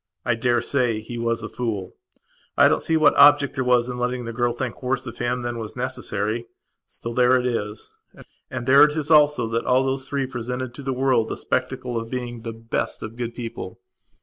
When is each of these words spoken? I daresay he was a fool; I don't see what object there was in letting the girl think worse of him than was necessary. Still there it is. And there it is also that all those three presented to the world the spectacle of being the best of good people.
I 0.25 0.33
daresay 0.33 0.99
he 0.99 1.19
was 1.19 1.43
a 1.43 1.47
fool; 1.47 1.95
I 2.57 2.67
don't 2.67 2.79
see 2.81 2.97
what 2.97 3.15
object 3.17 3.53
there 3.53 3.63
was 3.63 3.87
in 3.87 3.99
letting 3.99 4.25
the 4.25 4.33
girl 4.33 4.51
think 4.51 4.81
worse 4.81 5.05
of 5.05 5.19
him 5.19 5.43
than 5.43 5.59
was 5.59 5.75
necessary. 5.75 6.47
Still 6.87 7.13
there 7.13 7.35
it 7.37 7.45
is. 7.45 7.93
And 8.49 8.65
there 8.65 8.81
it 8.83 8.97
is 8.97 9.11
also 9.11 9.47
that 9.49 9.65
all 9.67 9.83
those 9.83 10.07
three 10.09 10.25
presented 10.25 10.73
to 10.73 10.81
the 10.81 10.91
world 10.91 11.29
the 11.29 11.37
spectacle 11.37 11.99
of 11.99 12.09
being 12.09 12.41
the 12.41 12.51
best 12.51 13.03
of 13.03 13.15
good 13.15 13.35
people. 13.35 13.79